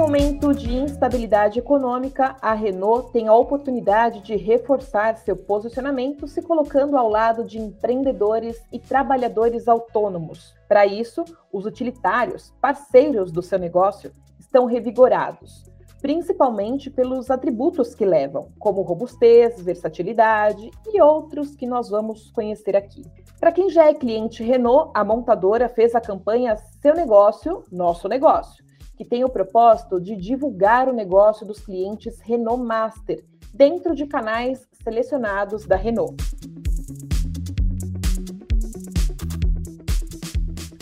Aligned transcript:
momento 0.00 0.54
de 0.54 0.72
instabilidade 0.74 1.58
econômica, 1.58 2.34
a 2.40 2.54
Renault 2.54 3.12
tem 3.12 3.28
a 3.28 3.34
oportunidade 3.34 4.20
de 4.20 4.34
reforçar 4.34 5.18
seu 5.18 5.36
posicionamento 5.36 6.26
se 6.26 6.40
colocando 6.40 6.96
ao 6.96 7.06
lado 7.06 7.44
de 7.44 7.58
empreendedores 7.58 8.58
e 8.72 8.78
trabalhadores 8.78 9.68
autônomos. 9.68 10.54
Para 10.66 10.86
isso, 10.86 11.22
os 11.52 11.66
utilitários, 11.66 12.50
parceiros 12.62 13.30
do 13.30 13.42
seu 13.42 13.58
negócio, 13.58 14.10
estão 14.38 14.64
revigorados, 14.64 15.70
principalmente 16.00 16.88
pelos 16.88 17.30
atributos 17.30 17.94
que 17.94 18.06
levam, 18.06 18.48
como 18.58 18.80
robustez, 18.80 19.60
versatilidade 19.60 20.70
e 20.86 21.02
outros 21.02 21.54
que 21.54 21.66
nós 21.66 21.90
vamos 21.90 22.30
conhecer 22.30 22.74
aqui. 22.74 23.04
Para 23.38 23.52
quem 23.52 23.68
já 23.68 23.86
é 23.86 23.92
cliente 23.92 24.42
Renault, 24.42 24.92
a 24.94 25.04
montadora 25.04 25.68
fez 25.68 25.94
a 25.94 26.00
campanha 26.00 26.56
Seu 26.56 26.94
Negócio, 26.94 27.64
Nosso 27.70 28.08
Negócio, 28.08 28.64
que 29.00 29.04
tem 29.06 29.24
o 29.24 29.30
propósito 29.30 29.98
de 29.98 30.14
divulgar 30.14 30.86
o 30.86 30.92
negócio 30.92 31.46
dos 31.46 31.58
clientes 31.58 32.20
Renault 32.20 32.62
Master 32.62 33.24
dentro 33.54 33.94
de 33.94 34.06
canais 34.06 34.68
selecionados 34.84 35.64
da 35.64 35.74
Renault. 35.74 36.22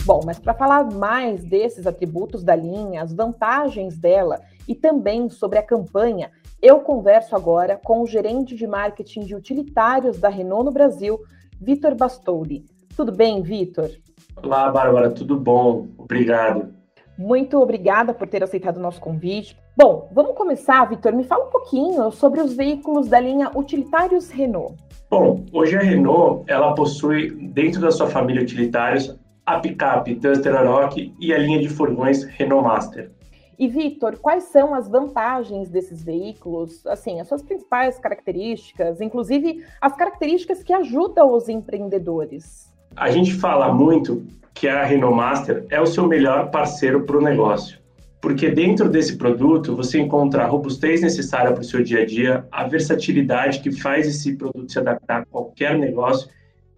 Bom, 0.04 0.20
mas 0.26 0.40
para 0.40 0.52
falar 0.52 0.90
mais 0.90 1.44
desses 1.44 1.86
atributos 1.86 2.42
da 2.42 2.56
linha, 2.56 3.04
as 3.04 3.12
vantagens 3.12 3.96
dela 3.96 4.40
e 4.66 4.74
também 4.74 5.28
sobre 5.28 5.60
a 5.60 5.62
campanha, 5.62 6.32
eu 6.60 6.80
converso 6.80 7.36
agora 7.36 7.80
com 7.84 8.02
o 8.02 8.06
gerente 8.08 8.56
de 8.56 8.66
marketing 8.66 9.20
de 9.20 9.36
utilitários 9.36 10.18
da 10.18 10.28
Renault 10.28 10.64
no 10.64 10.72
Brasil, 10.72 11.20
Vitor 11.60 11.94
Bastoli. 11.94 12.66
Tudo 12.96 13.12
bem, 13.12 13.42
Vitor? 13.42 13.90
Olá, 14.42 14.68
Bárbara, 14.72 15.08
tudo 15.08 15.38
bom? 15.38 15.86
Obrigado. 15.96 16.77
Muito 17.18 17.58
obrigada 17.58 18.14
por 18.14 18.28
ter 18.28 18.44
aceitado 18.44 18.76
o 18.76 18.80
nosso 18.80 19.00
convite. 19.00 19.58
Bom, 19.76 20.08
vamos 20.12 20.36
começar, 20.36 20.84
Vitor. 20.84 21.12
Me 21.12 21.24
fala 21.24 21.46
um 21.46 21.50
pouquinho 21.50 22.12
sobre 22.12 22.40
os 22.40 22.54
veículos 22.54 23.08
da 23.08 23.18
linha 23.18 23.50
Utilitários 23.56 24.30
Renault. 24.30 24.76
Bom, 25.10 25.44
hoje 25.52 25.76
a 25.76 25.80
Renault 25.80 26.44
ela 26.46 26.74
possui 26.74 27.30
dentro 27.52 27.80
da 27.80 27.90
sua 27.90 28.06
família 28.06 28.40
utilitários 28.40 29.18
a 29.44 29.58
picape 29.58 30.14
Duster 30.14 30.54
Aroc 30.54 30.96
e 30.96 31.34
a 31.34 31.38
linha 31.38 31.58
de 31.58 31.68
furgões 31.68 32.22
Renault 32.22 32.62
Master. 32.62 33.10
E 33.58 33.66
Vitor, 33.66 34.16
quais 34.18 34.44
são 34.44 34.72
as 34.72 34.88
vantagens 34.88 35.68
desses 35.68 36.04
veículos? 36.04 36.86
Assim, 36.86 37.18
as 37.18 37.26
suas 37.26 37.42
principais 37.42 37.98
características, 37.98 39.00
inclusive 39.00 39.64
as 39.80 39.96
características 39.96 40.62
que 40.62 40.72
ajudam 40.72 41.32
os 41.32 41.48
empreendedores. 41.48 42.72
A 42.96 43.10
gente 43.10 43.34
fala 43.34 43.72
muito 43.72 44.24
que 44.54 44.66
a 44.66 44.84
Renault 44.84 45.16
Master 45.16 45.64
é 45.70 45.80
o 45.80 45.86
seu 45.86 46.06
melhor 46.06 46.50
parceiro 46.50 47.04
para 47.04 47.16
o 47.16 47.22
negócio, 47.22 47.78
porque 48.20 48.50
dentro 48.50 48.88
desse 48.88 49.16
produto 49.16 49.76
você 49.76 50.00
encontra 50.00 50.42
a 50.42 50.46
robustez 50.46 51.00
necessária 51.00 51.52
para 51.52 51.60
o 51.60 51.64
seu 51.64 51.82
dia 51.82 52.02
a 52.02 52.06
dia, 52.06 52.44
a 52.50 52.66
versatilidade 52.66 53.60
que 53.60 53.70
faz 53.70 54.08
esse 54.08 54.34
produto 54.34 54.72
se 54.72 54.78
adaptar 54.78 55.22
a 55.22 55.24
qualquer 55.26 55.78
negócio 55.78 56.28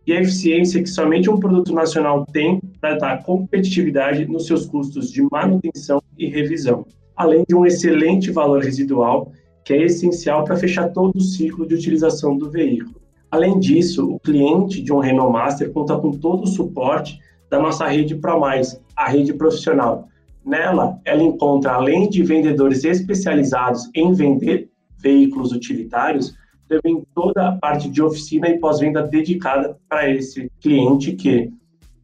e 0.07 0.13
a 0.13 0.21
eficiência 0.21 0.83
que 0.83 0.89
somente 0.89 1.31
um 1.31 1.39
produto 1.39 1.73
nacional 1.73 2.27
tem 2.27 2.61
para 2.81 2.99
dar 2.99 3.23
competitividade 3.23 4.27
nos 4.27 4.47
seus 4.47 4.67
custos 4.67 5.11
de 5.11 5.23
manutenção 5.31 6.03
e 6.19 6.27
revisão, 6.27 6.87
além 7.17 7.45
de 7.49 7.55
um 7.55 7.65
excelente 7.65 8.31
valor 8.31 8.63
residual 8.63 9.33
que 9.65 9.73
é 9.73 9.85
essencial 9.85 10.45
para 10.45 10.57
fechar 10.57 10.89
todo 10.89 11.17
o 11.17 11.21
ciclo 11.21 11.67
de 11.67 11.75
utilização 11.75 12.37
do 12.37 12.51
veículo. 12.51 13.01
Além 13.31 13.59
disso, 13.61 14.11
o 14.11 14.19
cliente 14.19 14.83
de 14.83 14.93
um 14.93 14.99
Renault 14.99 15.33
Master 15.33 15.73
conta 15.73 15.97
com 15.97 16.11
todo 16.11 16.45
o 16.45 16.47
suporte 16.47 17.19
da 17.49 17.61
nossa 17.61 17.87
rede 17.87 18.17
ProMais, 18.17 18.81
a 18.97 19.09
rede 19.09 19.33
profissional. 19.33 20.09
Nela, 20.45 20.99
ela 21.05 21.23
encontra, 21.23 21.73
além 21.73 22.09
de 22.09 22.23
vendedores 22.23 22.85
especializados 22.85 23.89
em 23.95 24.13
vender 24.13 24.69
veículos 24.99 25.53
utilitários, 25.53 26.35
também 26.69 27.05
toda 27.15 27.49
a 27.49 27.53
parte 27.53 27.89
de 27.89 28.03
oficina 28.03 28.49
e 28.49 28.59
pós-venda 28.59 29.03
dedicada 29.03 29.77
para 29.89 30.09
esse 30.11 30.51
cliente 30.61 31.13
que 31.13 31.53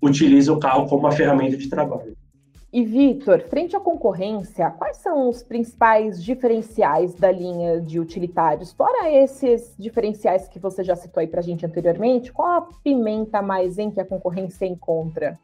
utiliza 0.03 0.53
o 0.53 0.59
carro 0.59 0.87
como 0.87 1.03
uma 1.03 1.13
ferramenta 1.13 1.57
de 1.57 1.69
trabalho. 1.69 2.16
E 2.77 2.85
Vitor, 2.85 3.41
frente 3.49 3.75
à 3.75 3.81
concorrência, 3.81 4.71
quais 4.71 4.99
são 4.99 5.31
os 5.31 5.43
principais 5.43 6.23
diferenciais 6.23 7.15
da 7.15 7.33
linha 7.33 7.81
de 7.81 7.99
utilitários? 7.99 8.71
Fora 8.71 9.11
esses 9.11 9.75
diferenciais 9.79 10.47
que 10.47 10.59
você 10.59 10.85
já 10.85 10.95
citou 10.95 11.23
aí 11.23 11.27
para 11.27 11.41
a 11.41 11.43
gente 11.43 11.65
anteriormente, 11.65 12.31
qual 12.31 12.49
a 12.49 12.69
pimenta 12.85 13.41
mais 13.41 13.79
em 13.79 13.91
que 13.91 13.99
a 13.99 14.05
concorrência 14.05 14.67
encontra? 14.67 15.39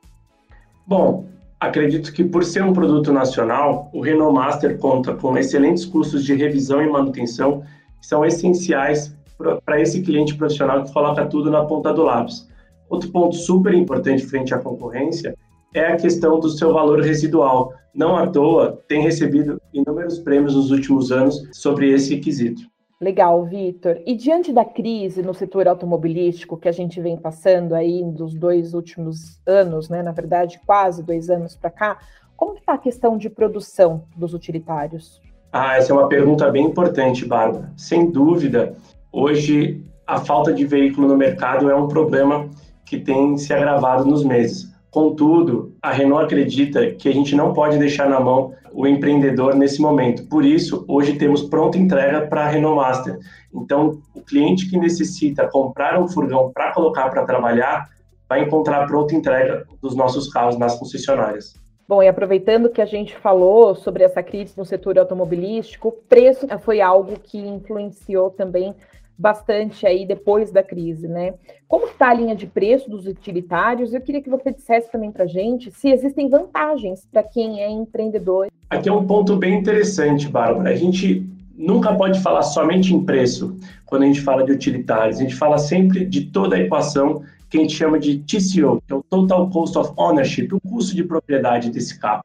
Bom, 0.87 1.25
acredito 1.59 2.13
que 2.13 2.23
por 2.23 2.45
ser 2.45 2.63
um 2.65 2.75
produto 2.75 3.11
nacional, 3.15 3.89
o 3.95 4.03
Renault 4.03 4.35
Master 4.35 4.77
conta 4.77 5.15
com 5.15 5.35
excelentes 5.39 5.87
custos 5.87 6.27
de 6.27 6.35
revisão 6.35 6.83
e 6.83 6.91
manutenção 6.91 7.63
que 7.99 8.07
são 8.07 8.27
essenciais 8.27 9.17
para 9.65 9.81
esse 9.81 10.03
cliente 10.03 10.35
profissional 10.35 10.85
que 10.85 10.93
coloca 10.93 11.25
tudo 11.25 11.51
na 11.51 11.65
ponta 11.65 11.95
do 11.95 12.03
lápis. 12.03 12.47
Outro 12.91 13.11
ponto 13.11 13.35
super 13.35 13.73
importante 13.73 14.23
frente 14.23 14.53
à 14.53 14.59
concorrência 14.59 15.35
é 15.75 15.87
a 15.87 15.97
questão 15.97 16.39
do 16.39 16.49
seu 16.49 16.73
valor 16.73 17.01
residual. 17.01 17.73
Não 17.95 18.17
à 18.17 18.27
toa, 18.27 18.83
tem 18.89 19.03
recebido 19.03 19.61
inúmeros 19.73 20.19
prêmios 20.19 20.55
nos 20.55 20.71
últimos 20.71 21.13
anos 21.13 21.49
sobre 21.53 21.91
esse 21.91 22.19
quesito. 22.19 22.63
Legal, 23.01 23.45
Vitor. 23.45 24.01
E 24.07 24.15
diante 24.15 24.53
da 24.53 24.65
crise 24.65 25.23
no 25.23 25.35
setor 25.35 25.67
automobilístico 25.67 26.57
que 26.57 26.69
a 26.69 26.73
gente 26.73 27.01
vem 27.01 27.17
passando 27.17 27.75
aí 27.75 28.01
dos 28.05 28.33
dois 28.33 28.75
últimos 28.75 29.41
anos, 29.45 29.89
né, 29.89 30.03
na 30.03 30.13
verdade, 30.13 30.61
quase 30.65 31.03
dois 31.03 31.29
anos 31.29 31.57
para 31.57 31.71
cá, 31.71 31.99
como 32.37 32.55
está 32.55 32.75
a 32.75 32.79
questão 32.79 33.19
de 33.19 33.29
produção 33.29 34.05
dos 34.17 34.35
utilitários? 34.35 35.21
Ah, 35.53 35.77
essa 35.77 35.93
é 35.93 35.97
uma 35.97 36.09
pergunta 36.09 36.51
bem 36.51 36.65
importante, 36.65 37.27
Bárbara. 37.27 37.73
Sem 37.77 38.11
dúvida, 38.11 38.75
hoje 39.13 39.85
a 40.07 40.19
falta 40.19 40.53
de 40.53 40.65
veículo 40.65 41.09
no 41.09 41.17
mercado 41.17 41.71
é 41.71 41.75
um 41.75 41.89
problema 41.89 42.49
que 42.87 42.99
tem 42.99 43.37
se 43.37 43.53
agravado 43.53 44.05
nos 44.05 44.25
meses. 44.25 44.72
Contudo, 44.93 45.75
a 45.81 45.91
Renault 45.91 46.27
acredita 46.27 46.91
que 46.91 47.09
a 47.09 47.13
gente 47.13 47.35
não 47.35 47.55
pode 47.55 47.79
deixar 47.79 48.11
na 48.11 48.21
mão 48.21 48.53
o 48.75 48.87
empreendedor 48.87 49.55
nesse 49.55 49.81
momento. 49.81 50.29
Por 50.29 50.45
isso, 50.45 50.85
hoje 50.87 51.15
temos 51.15 51.41
pronta 51.41 51.79
entrega 51.79 52.27
para 52.27 52.43
a 52.43 52.49
Renault 52.49 52.77
Master. 52.77 53.19
Então, 53.55 54.03
o 54.15 54.21
cliente 54.21 54.69
que 54.69 54.77
necessita 54.77 55.49
comprar 55.49 55.99
um 55.99 56.07
furgão 56.07 56.53
para 56.53 56.75
colocar 56.75 57.09
para 57.09 57.25
trabalhar 57.25 57.89
vai 58.29 58.43
encontrar 58.43 58.87
pronta 58.87 59.15
entrega 59.15 59.67
dos 59.81 59.97
nossos 59.97 60.29
carros 60.31 60.59
nas 60.59 60.79
concessionárias. 60.79 61.55
Bom, 61.89 62.03
e 62.03 62.09
aproveitando 62.09 62.69
que 62.69 62.83
a 62.83 62.87
gente 62.87 63.17
falou 63.17 63.75
sobre 63.75 64.05
essa 64.05 64.23
crise 64.23 64.53
no 64.59 64.65
setor 64.67 64.99
automobilístico, 64.99 65.89
o 65.89 65.93
preço 65.93 66.47
foi 66.61 66.83
algo 66.83 67.19
que 67.19 67.39
influenciou 67.39 68.29
também 68.29 68.75
bastante 69.19 69.87
aí 69.87 70.07
depois 70.07 70.51
da 70.51 70.63
crise, 70.63 71.07
né? 71.07 71.35
Como 71.69 71.87
está 71.87 72.11
a 72.11 72.15
linha 72.15 72.35
de 72.35 72.47
preço 72.47 72.91
dos 72.91 73.07
utilitários? 73.07 73.95
Eu 73.95 74.01
queria 74.01 74.23
que 74.23 74.31
você 74.31 74.53
dissesse 74.53 74.91
também 74.91 75.13
para 75.13 75.25
a 75.25 75.29
gente 75.29 75.71
se 75.71 75.91
existem 75.91 76.29
vantagens 76.29 77.07
para 77.11 77.23
quem 77.23 77.61
é 77.61 77.71
empreendedor. 77.71 78.49
Aqui 78.71 78.89
é 78.89 78.93
um 78.93 79.07
ponto 79.07 79.37
bem 79.37 79.59
interessante, 79.59 80.29
Bárbara. 80.29 80.71
A 80.71 80.77
gente 80.77 81.27
nunca 81.55 81.95
pode 81.95 82.21
falar 82.21 82.43
somente 82.43 82.95
em 82.95 83.05
preço 83.05 83.57
quando 83.87 84.03
a 84.03 84.07
gente 84.07 84.21
fala 84.21 84.45
de 84.45 84.53
utilitários. 84.53 85.19
A 85.19 85.23
gente 85.23 85.35
fala 85.35 85.59
sempre 85.59 86.05
de 86.05 86.27
toda 86.27 86.57
a 86.57 86.61
equação 86.61 87.23
que 87.49 87.59
a 87.59 87.61
gente 87.61 87.75
chama 87.75 87.99
de 87.99 88.19
TCO, 88.21 88.83
que 88.87 88.93
é 88.93 88.97
o 88.97 89.03
Total 89.03 89.49
Cost 89.51 89.77
of 89.77 89.93
Ownership, 89.97 90.49
o 90.53 90.61
custo 90.61 90.97
de 90.97 91.05
propriedade 91.05 91.71
desse 91.71 91.99
carro. 91.99 92.25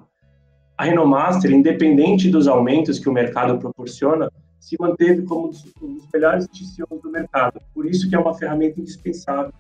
A 0.77 0.85
Renault 0.85 1.09
Master, 1.09 1.51
independente 1.51 2.29
dos 2.29 2.47
aumentos 2.47 2.97
que 2.97 3.09
o 3.09 3.11
mercado 3.11 3.57
proporciona, 3.57 4.31
se 4.59 4.75
manteve 4.79 5.23
como 5.23 5.47
um 5.47 5.49
dos 5.49 6.07
melhores 6.13 6.47
TCOs 6.47 7.01
do 7.01 7.09
mercado. 7.09 7.61
Por 7.73 7.85
isso 7.85 8.09
que 8.09 8.15
é 8.15 8.19
uma 8.19 8.33
ferramenta 8.33 8.79
indispensável 8.79 9.53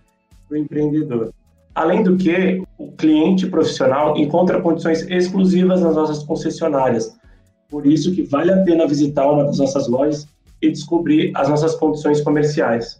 para 0.47 0.55
o 0.55 0.57
empreendedor. 0.57 1.33
Além 1.73 2.01
do 2.01 2.17
que, 2.17 2.63
o 2.77 2.91
cliente 2.93 3.45
profissional 3.47 4.17
encontra 4.17 4.61
condições 4.61 5.03
exclusivas 5.09 5.81
nas 5.81 5.95
nossas 5.95 6.23
concessionárias. 6.23 7.15
Por 7.69 7.85
isso 7.85 8.13
que 8.15 8.23
vale 8.23 8.51
a 8.51 8.63
pena 8.63 8.87
visitar 8.87 9.31
uma 9.31 9.45
das 9.45 9.59
nossas 9.59 9.87
lojas 9.87 10.27
e 10.61 10.71
descobrir 10.71 11.31
as 11.35 11.47
nossas 11.47 11.75
condições 11.75 12.21
comerciais. 12.21 12.99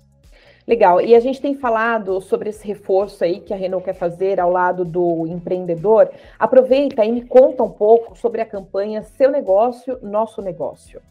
Legal. 0.67 0.99
E 0.99 1.15
a 1.15 1.19
gente 1.19 1.41
tem 1.41 1.55
falado 1.55 2.19
sobre 2.19 2.49
esse 2.49 2.67
reforço 2.67 3.23
aí 3.23 3.39
que 3.39 3.53
a 3.53 3.57
Renault 3.57 3.85
quer 3.85 3.93
fazer 3.93 4.37
ao 4.37 4.51
lado 4.51 4.83
do 4.83 5.25
empreendedor. 5.25 6.09
Aproveita 6.37 7.05
e 7.05 7.11
me 7.11 7.21
conta 7.21 7.63
um 7.63 7.69
pouco 7.69 8.17
sobre 8.17 8.41
a 8.41 8.45
campanha 8.45 9.01
Seu 9.01 9.31
Negócio, 9.31 9.97
Nosso 10.03 10.41
Negócio. 10.41 11.01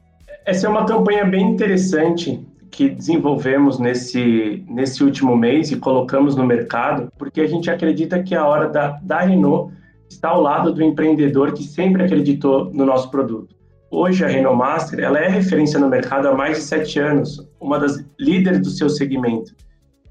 Essa 0.45 0.67
é 0.67 0.71
uma 0.71 0.85
campanha 0.85 1.25
bem 1.25 1.51
interessante 1.51 2.47
que 2.71 2.91
desenvolvemos 2.91 3.79
nesse, 3.79 4.65
nesse 4.69 5.03
último 5.03 5.37
mês 5.37 5.71
e 5.71 5.77
colocamos 5.77 6.37
no 6.37 6.45
mercado, 6.45 7.11
porque 7.17 7.41
a 7.41 7.47
gente 7.47 7.71
acredita 7.71 8.23
que 8.23 8.35
a 8.35 8.47
hora 8.47 8.69
da, 8.69 8.99
da 9.03 9.21
Renault 9.21 9.73
está 10.11 10.29
ao 10.29 10.41
lado 10.41 10.73
do 10.73 10.83
empreendedor 10.83 11.53
que 11.53 11.63
sempre 11.63 12.05
acreditou 12.05 12.71
no 12.73 12.85
nosso 12.85 13.11
produto. 13.11 13.55
Hoje, 13.91 14.25
a 14.25 14.29
Renault 14.29 14.59
Master 14.59 15.01
ela 15.01 15.19
é 15.19 15.29
referência 15.29 15.79
no 15.79 15.89
mercado 15.89 16.29
há 16.29 16.35
mais 16.35 16.59
de 16.59 16.65
sete 16.65 16.99
anos, 16.99 17.49
uma 17.61 17.79
das 17.79 18.05
líderes 18.19 18.61
do 18.61 18.71
seu 18.71 18.91
segmento. 18.91 19.55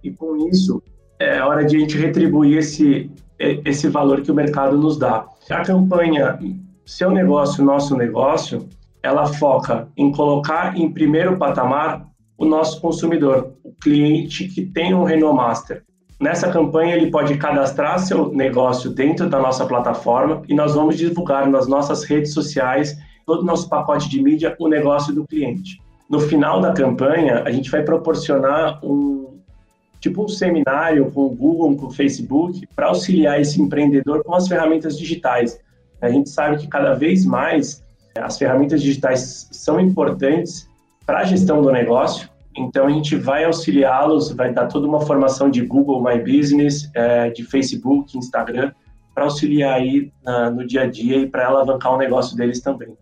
E 0.03 0.11
com 0.11 0.47
isso, 0.49 0.81
é 1.19 1.41
hora 1.41 1.63
de 1.65 1.75
a 1.75 1.79
gente 1.79 1.97
retribuir 1.97 2.57
esse, 2.57 3.11
esse 3.39 3.87
valor 3.89 4.21
que 4.21 4.31
o 4.31 4.35
mercado 4.35 4.77
nos 4.77 4.97
dá. 4.97 5.25
A 5.49 5.61
campanha 5.61 6.39
Seu 6.85 7.11
Negócio, 7.11 7.63
Nosso 7.63 7.95
Negócio, 7.95 8.67
ela 9.05 9.27
foca 9.27 9.87
em 9.95 10.11
colocar 10.11 10.75
em 10.75 10.91
primeiro 10.91 11.37
patamar 11.37 12.07
o 12.35 12.43
nosso 12.43 12.81
consumidor, 12.81 13.53
o 13.63 13.71
cliente 13.71 14.47
que 14.47 14.65
tem 14.65 14.95
um 14.95 15.03
Renault 15.03 15.37
Master. 15.37 15.83
Nessa 16.19 16.49
campanha, 16.51 16.95
ele 16.95 17.11
pode 17.11 17.37
cadastrar 17.37 17.99
seu 17.99 18.31
negócio 18.31 18.89
dentro 18.89 19.29
da 19.29 19.39
nossa 19.39 19.65
plataforma 19.65 20.41
e 20.49 20.55
nós 20.55 20.73
vamos 20.73 20.97
divulgar 20.97 21.47
nas 21.47 21.67
nossas 21.67 22.03
redes 22.03 22.33
sociais, 22.33 22.97
todo 23.27 23.41
o 23.41 23.45
nosso 23.45 23.69
pacote 23.69 24.09
de 24.09 24.21
mídia, 24.21 24.55
o 24.59 24.67
negócio 24.67 25.13
do 25.13 25.25
cliente. 25.27 25.79
No 26.09 26.19
final 26.19 26.59
da 26.59 26.73
campanha, 26.73 27.43
a 27.45 27.51
gente 27.51 27.69
vai 27.69 27.83
proporcionar 27.83 28.83
um 28.83 29.39
tipo 29.99 30.23
um 30.23 30.27
seminário 30.27 31.11
com 31.11 31.25
o 31.25 31.35
Google, 31.35 31.75
com 31.75 31.87
o 31.87 31.91
Facebook, 31.91 32.67
para 32.75 32.87
auxiliar 32.87 33.39
esse 33.39 33.61
empreendedor 33.61 34.23
com 34.23 34.33
as 34.33 34.47
ferramentas 34.47 34.97
digitais. 34.97 35.59
A 36.01 36.09
gente 36.09 36.29
sabe 36.29 36.57
que 36.57 36.67
cada 36.67 36.93
vez 36.93 37.25
mais 37.25 37.84
as 38.19 38.37
ferramentas 38.37 38.81
digitais 38.81 39.47
são 39.51 39.79
importantes 39.79 40.69
para 41.05 41.19
a 41.19 41.23
gestão 41.23 41.61
do 41.61 41.71
negócio, 41.71 42.29
então 42.57 42.87
a 42.87 42.89
gente 42.89 43.15
vai 43.15 43.43
auxiliá-los, 43.43 44.31
vai 44.31 44.53
dar 44.53 44.67
toda 44.67 44.87
uma 44.87 45.01
formação 45.01 45.49
de 45.49 45.61
Google 45.61 46.01
My 46.01 46.19
Business, 46.19 46.89
é, 46.93 47.29
de 47.29 47.43
Facebook, 47.43 48.17
Instagram, 48.17 48.71
para 49.13 49.25
auxiliar 49.25 49.75
aí 49.75 50.11
no 50.53 50.67
dia 50.67 50.81
a 50.81 50.87
dia 50.87 51.17
e 51.17 51.27
para 51.27 51.47
alavancar 51.47 51.93
o 51.93 51.97
negócio 51.97 52.35
deles 52.35 52.59
também. 52.59 52.97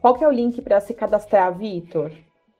Qual 0.00 0.14
que 0.14 0.24
é 0.24 0.28
o 0.28 0.30
link 0.30 0.62
para 0.62 0.80
se 0.80 0.94
cadastrar, 0.94 1.54
Vitor? 1.54 2.10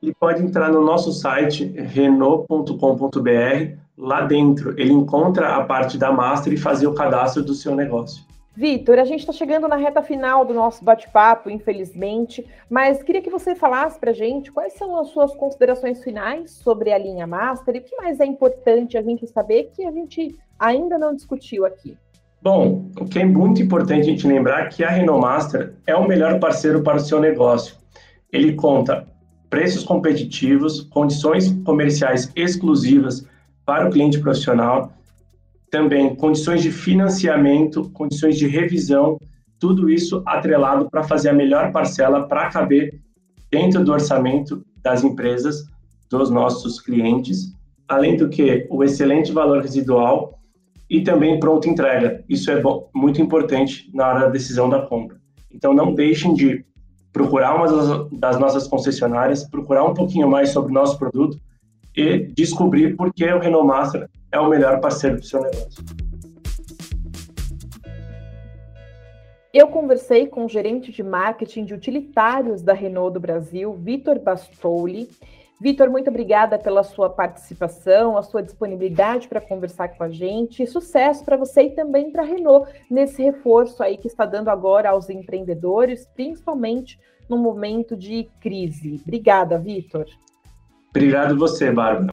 Ele 0.03 0.13
pode 0.13 0.43
entrar 0.43 0.71
no 0.71 0.85
nosso 0.85 1.11
site 1.11 1.65
renault.com.br. 1.65 3.79
Lá 3.97 4.21
dentro 4.23 4.79
ele 4.79 4.93
encontra 4.93 5.57
a 5.57 5.65
parte 5.65 5.97
da 5.97 6.13
master 6.13 6.53
e 6.53 6.59
fazer 6.59 6.87
o 6.87 6.93
cadastro 6.93 7.43
do 7.43 7.55
seu 7.55 7.75
negócio. 7.75 8.26
Vitor, 8.57 8.99
a 8.99 9.05
gente 9.05 9.21
está 9.21 9.35
chegando 9.35 9.69
na 9.69 9.77
reta 9.77 10.03
final 10.03 10.43
do 10.43 10.55
nosso 10.55 10.83
bate-papo, 10.83 11.51
infelizmente, 11.51 12.47
mas 12.71 13.03
queria 13.03 13.21
que 13.21 13.29
você 13.29 13.55
falasse 13.55 14.01
para 14.01 14.13
a 14.13 14.15
gente 14.15 14.51
quais 14.51 14.73
são 14.73 14.99
as 14.99 15.09
suas 15.09 15.35
considerações 15.35 16.03
finais 16.03 16.53
sobre 16.53 16.91
a 16.91 16.97
linha 16.97 17.27
Master 17.27 17.77
e 17.77 17.81
o 17.81 17.83
que 17.83 17.95
mais 17.97 18.19
é 18.19 18.25
importante 18.25 18.97
a 18.97 19.03
gente 19.03 19.27
saber 19.27 19.71
que 19.75 19.85
a 19.85 19.93
gente 19.93 20.35
ainda 20.59 20.99
não 20.99 21.15
discutiu 21.15 21.67
aqui. 21.67 21.99
Bom, 22.41 22.91
o 22.99 23.05
que 23.05 23.19
é 23.19 23.27
muito 23.27 23.61
importante 23.61 24.01
a 24.01 24.11
gente 24.11 24.27
lembrar 24.27 24.67
é 24.67 24.69
que 24.69 24.83
a 24.83 24.89
Renault 24.89 25.21
Master 25.21 25.75
é 25.87 25.95
o 25.95 26.09
melhor 26.09 26.41
parceiro 26.41 26.83
para 26.83 26.97
o 26.97 27.01
seu 27.01 27.21
negócio. 27.21 27.77
Ele 28.33 28.55
conta 28.55 29.07
preços 29.51 29.85
competitivos, 29.85 30.81
condições 30.81 31.53
comerciais 31.63 32.33
exclusivas 32.35 33.27
para 33.67 33.87
o 33.87 33.91
cliente 33.91 34.19
profissional, 34.19 34.93
também 35.71 36.15
condições 36.15 36.63
de 36.63 36.71
financiamento, 36.71 37.91
condições 37.91 38.37
de 38.37 38.47
revisão, 38.47 39.19
tudo 39.59 39.91
isso 39.91 40.23
atrelado 40.27 40.91
para 40.91 41.03
fazer 41.03 41.31
a 41.31 41.35
melhor 41.35 41.73
parcela 41.73 42.27
para 42.27 42.49
caber 42.51 43.01
dentro 43.51 43.85
do 43.85 43.93
orçamento 43.93 44.65
das 44.83 45.03
empresas, 45.03 45.65
dos 46.11 46.31
nossos 46.31 46.81
clientes, 46.81 47.53
além 47.89 48.17
do 48.17 48.29
que 48.29 48.67
o 48.71 48.85
excelente 48.85 49.33
valor 49.33 49.63
residual 49.63 50.39
e 50.89 51.01
também 51.01 51.41
pronta 51.41 51.69
entrega. 51.69 52.25
Isso 52.29 52.51
é 52.51 52.61
bom, 52.61 52.89
muito 52.95 53.21
importante 53.21 53.91
na 53.93 54.09
hora 54.09 54.21
da 54.21 54.29
decisão 54.29 54.69
da 54.69 54.83
compra. 54.83 55.17
Então 55.53 55.73
não 55.75 55.95
deixem 55.95 56.35
de 56.35 56.65
procurar 57.13 57.55
uma 57.55 58.09
das 58.13 58.39
nossas 58.39 58.69
concessionárias, 58.69 59.49
procurar 59.49 59.85
um 59.85 59.95
pouquinho 59.95 60.29
mais 60.29 60.51
sobre 60.51 60.71
o 60.71 60.75
nosso 60.75 60.99
produto 60.99 61.41
e 61.97 62.19
descobrir 62.19 62.95
por 62.95 63.13
que 63.13 63.25
o 63.25 63.39
Renault 63.39 63.67
Master 63.67 64.09
é 64.31 64.39
o 64.39 64.49
melhor 64.49 64.81
parceiro 64.81 65.17
do 65.17 65.25
seu 65.25 65.41
negócio. 65.41 65.85
Eu 69.53 69.69
conversei 69.69 70.27
com 70.27 70.45
o 70.45 70.49
gerente 70.49 70.93
de 70.93 71.03
marketing 71.03 71.65
de 71.65 71.73
utilitários 71.73 72.61
da 72.61 72.75
Renault 72.75 73.15
do 73.15 73.21
Brasil, 73.21 73.73
Vitor 73.73 74.19
Bastoli. 74.19 75.09
Vitor, 75.59 75.89
muito 75.89 76.11
obrigada 76.11 76.59
pela 76.59 76.83
sua 76.83 77.09
participação, 77.09 78.19
a 78.19 78.23
sua 78.23 78.43
disponibilidade 78.43 79.27
para 79.27 79.41
conversar 79.41 79.89
com 79.89 80.05
a 80.05 80.11
gente. 80.11 80.67
Sucesso 80.67 81.25
para 81.25 81.39
você 81.39 81.63
e 81.63 81.71
também 81.71 82.11
para 82.11 82.23
a 82.23 82.27
Renault 82.27 82.71
nesse 82.91 83.23
reforço 83.23 83.83
aí 83.83 83.97
que 83.97 84.09
está 84.09 84.27
dando 84.27 84.51
agora 84.51 84.91
aos 84.91 85.09
empreendedores, 85.09 86.07
principalmente 86.15 87.01
no 87.27 87.39
momento 87.39 87.97
de 87.97 88.29
crise. 88.39 89.01
Obrigada, 89.03 89.59
Vitor. 89.59 90.05
Obrigado 90.97 91.37
você, 91.37 91.71
Bárbara. 91.71 92.11